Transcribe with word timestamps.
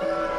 Bye. 0.00 0.33